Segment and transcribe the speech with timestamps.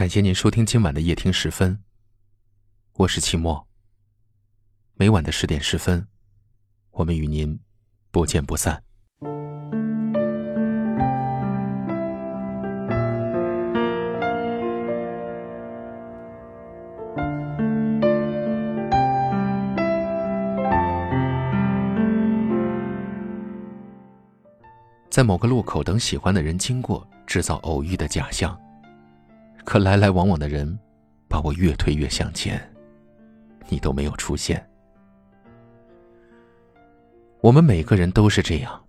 [0.00, 1.78] 感谢您收听今晚的夜听十分，
[2.94, 3.68] 我是齐墨。
[4.94, 6.08] 每晚的十点十分，
[6.92, 7.60] 我们与您
[8.10, 8.82] 不见不散。
[25.10, 28.58] 在某个路口等喜欢的人经过，制造偶遇的假象。
[29.70, 30.76] 可来来往往的人，
[31.28, 32.60] 把我越推越向前，
[33.68, 34.68] 你都没有出现。
[37.40, 38.84] 我们每个人都是这样，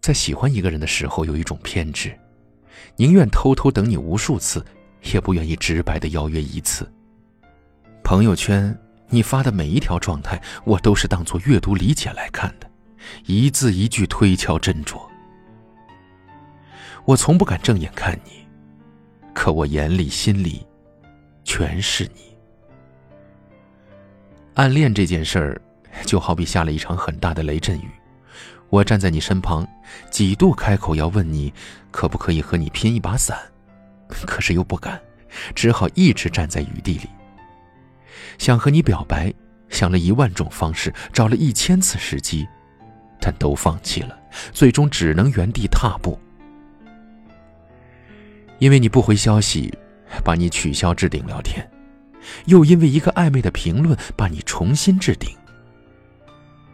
[0.00, 2.16] 在喜欢一个人的时候，有一种偏执，
[2.94, 4.64] 宁愿偷偷等你无数次，
[5.12, 6.88] 也不愿意直白的邀约一次。
[8.04, 8.72] 朋友圈
[9.08, 12.70] 你发的每一条状态，我都是当做阅读理解来看的，
[13.26, 14.96] 一字一句推敲斟酌。
[17.04, 18.43] 我从不敢正眼看你，
[19.34, 20.64] 可我眼里心里，
[21.42, 22.34] 全是你。
[24.54, 25.60] 暗恋这件事儿，
[26.06, 27.90] 就好比下了一场很大的雷阵雨，
[28.70, 29.66] 我站在你身旁，
[30.10, 31.52] 几度开口要问你，
[31.90, 33.36] 可不可以和你拼一把伞，
[34.08, 35.00] 可是又不敢，
[35.54, 37.08] 只好一直站在雨地里。
[38.38, 39.34] 想和你表白，
[39.68, 42.46] 想了一万种方式，找了一千次时机，
[43.20, 44.16] 但都放弃了，
[44.52, 46.18] 最终只能原地踏步。
[48.64, 49.70] 因为你不回消息，
[50.24, 51.70] 把你取消置顶聊天，
[52.46, 55.36] 又因为一个暧昧的评论把你重新置顶，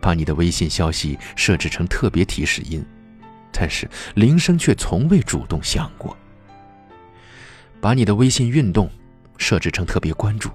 [0.01, 2.81] 把你的微信消息设置成特别提示音，
[3.51, 6.17] 但是铃声却从未主动响过，
[7.81, 8.89] 把你的微信运动
[9.37, 10.49] 设置成特别关注，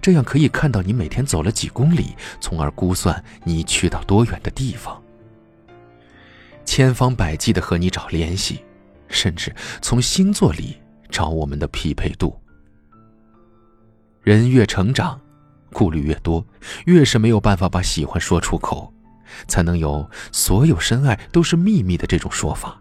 [0.00, 5.02] 这样可以看到你每天走了几公里，从而估算你去到多远的地方，
[6.64, 8.62] 千方百计的和你找联系。
[9.12, 10.76] 甚至从星座里
[11.10, 12.36] 找我们的匹配度。
[14.22, 15.20] 人越成长，
[15.72, 16.44] 顾虑越多，
[16.86, 18.92] 越是没有办法把喜欢说出口，
[19.46, 22.80] 才能有所有深爱都是秘密的这种说法。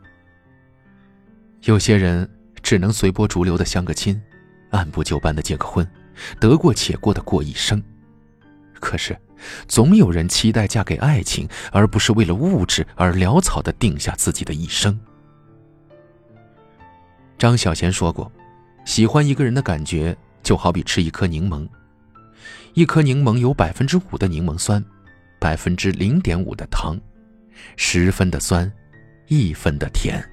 [1.64, 2.28] 有些人
[2.64, 4.20] 只能随波逐流的相个亲，
[4.72, 5.88] 按部就班的结个婚，
[6.40, 7.84] 得过且过的过一生。
[8.80, 9.16] 可是，
[9.68, 15.00] 总有人期待嫁给爱情，而不是为了物质而潦草的定下自己的一生。
[17.42, 18.32] 张小娴说过
[18.86, 21.68] ：“喜欢一个人的感觉，就好比吃一颗柠檬。
[22.76, 24.86] 一颗柠檬有百分之五的柠檬酸，
[25.40, 26.96] 百分之零点五的糖，
[27.78, 28.72] 十分的酸，
[29.28, 30.24] 一分的甜。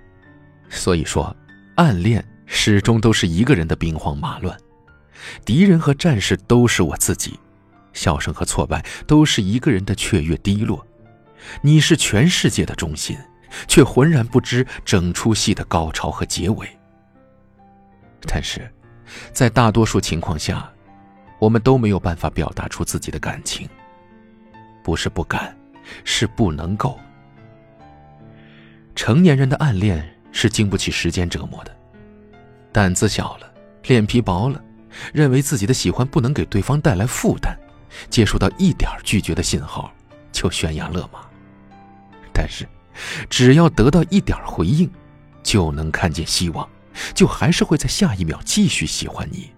[0.69, 1.35] 所以说，
[1.77, 4.55] 暗恋始终都是一个人的兵荒马乱，
[5.47, 7.41] 敌人和战士都是我自己，
[7.95, 10.87] 笑声和挫败都是一个人的雀跃低落。
[11.63, 13.17] 你是全世界的中心，
[13.67, 16.69] 却浑然不知整出戏的高潮和结尾。”
[18.27, 18.71] 但是，
[19.33, 20.71] 在大多数情况下，
[21.39, 23.69] 我们都没有办法表达出自己的感情。
[24.83, 25.57] 不是不敢，
[26.05, 26.99] 是不能够。
[28.95, 31.77] 成年人的暗恋是经不起时间折磨的，
[32.73, 33.53] 胆子小了，
[33.85, 34.63] 脸皮薄了，
[35.13, 37.57] 认为自己的喜欢不能给对方带来负担，
[38.11, 39.93] 接受到一点拒绝的信号
[40.33, 41.21] 就悬崖勒马。
[42.33, 42.67] 但是，
[43.31, 44.91] 只要得到一点回应，
[45.43, 46.69] 就能看见希望。
[47.15, 49.51] 就还是会在下一秒继续喜欢你。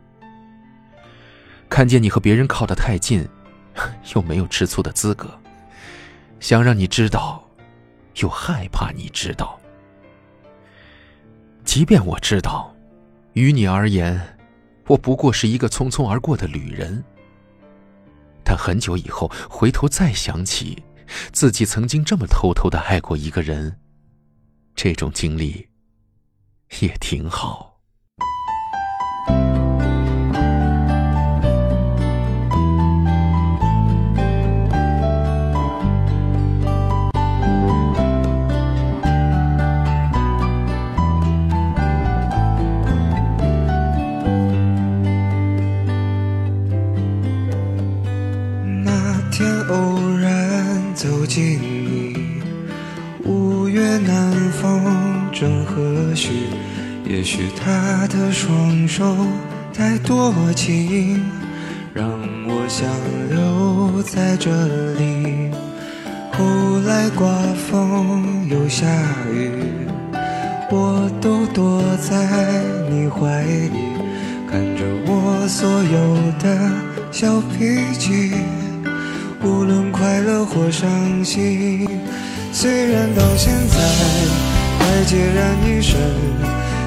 [1.68, 3.26] 看见你和别人靠得太近，
[4.14, 5.30] 又没有吃醋的资格，
[6.40, 7.44] 想让你知道，
[8.16, 9.58] 又害怕你知道。
[11.64, 12.74] 即便我知道，
[13.34, 14.38] 于你而言，
[14.88, 17.04] 我不过是一个匆匆而过的旅人。
[18.42, 20.82] 但很久以后回头再想起，
[21.30, 23.78] 自己曾经这么偷偷的爱过一个人，
[24.74, 25.69] 这种经历。
[26.78, 27.66] 也挺好。
[48.82, 52.14] 那天偶然走进你，
[53.24, 54.99] 五月南风
[55.40, 55.80] 正和
[56.14, 56.28] 煦。
[57.08, 59.16] 也许他的双手
[59.72, 61.24] 太多情，
[61.94, 62.06] 让
[62.46, 62.86] 我想
[63.30, 64.50] 留在这
[64.98, 65.50] 里。
[66.30, 66.44] 后
[66.86, 67.26] 来刮
[67.70, 68.86] 风又下
[69.32, 69.50] 雨，
[70.70, 73.80] 我都躲在你怀里，
[74.46, 76.70] 看着我所有的
[77.10, 78.34] 小脾气，
[79.42, 81.88] 无论快乐或伤心。
[82.52, 84.49] 虽然到现在
[84.80, 85.96] 爱孑然一身，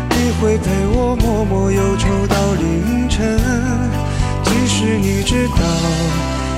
[0.09, 3.39] 你会陪我默默忧愁到凌晨。
[4.43, 5.55] 即使你知道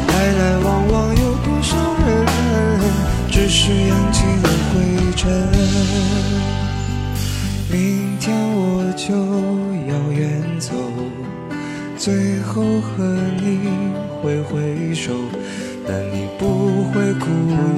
[0.07, 2.25] 来来往往有多少人，
[3.31, 4.73] 只是扬起了灰
[5.15, 5.23] 尘。
[7.71, 9.13] 明天我就
[9.91, 10.73] 要远走，
[11.97, 13.03] 最后和
[13.41, 13.69] 你
[14.21, 15.11] 挥挥手，
[15.87, 17.25] 但你不会哭。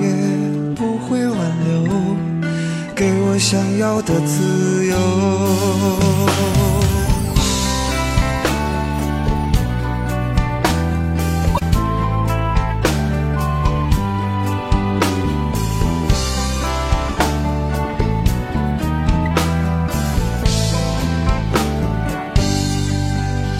[0.01, 0.56] 也。
[3.39, 4.95] 想要的自由。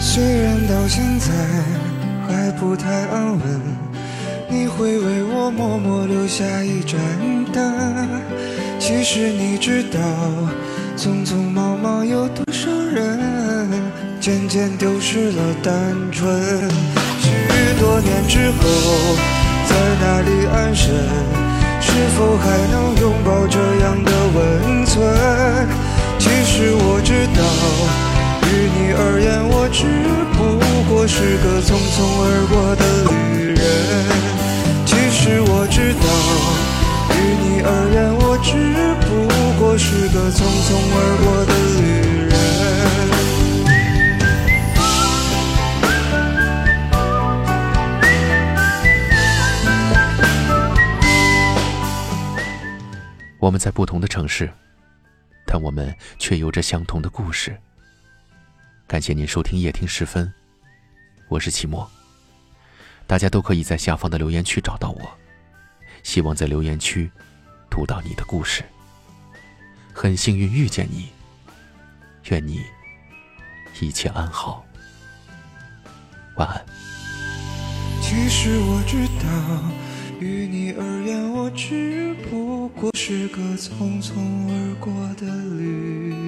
[0.00, 1.32] 虽然到现在
[2.26, 3.60] 还不太安稳，
[4.48, 6.98] 你会为我默默留下一盏
[7.52, 8.57] 灯。
[8.88, 10.00] 其实你知道，
[10.96, 13.68] 匆匆忙忙有多少人，
[14.18, 16.26] 渐渐丢失了单纯。
[17.20, 17.28] 许
[17.78, 18.64] 多年之后，
[19.68, 20.88] 在哪里安身？
[21.82, 25.04] 是否还能拥抱这样的温存？
[26.18, 27.44] 其实我知道。
[28.48, 29.84] 于你而言，我只
[30.32, 30.38] 不
[30.90, 33.60] 过是个匆匆而过的旅人。
[34.86, 36.08] 其实我知道，
[37.12, 38.52] 于你而言，只
[39.00, 41.82] 不过是个匆匆而过的旅
[42.28, 42.28] 人。
[53.40, 54.50] 我们在不同的城市，
[55.46, 57.56] 但我们却有着相同的故事。
[58.86, 60.32] 感谢您收听夜听时分，
[61.28, 61.88] 我是齐墨。
[63.06, 65.10] 大家都可以在下方的留言区找到我，
[66.02, 67.10] 希望在留言区
[67.70, 68.64] 读到你的故事。
[69.92, 71.08] 很幸运遇见你，
[72.30, 72.62] 愿你
[73.80, 74.64] 一切安好，
[76.36, 76.64] 晚安。
[78.00, 79.26] 其实我知道，
[80.20, 84.14] 于你而言，我只不过是个匆匆
[84.48, 85.26] 而过的
[85.56, 86.27] 旅。